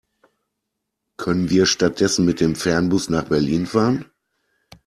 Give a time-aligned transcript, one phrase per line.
[1.17, 4.05] Können wir stattdessen mit dem Fernbus nach Berlin fahren?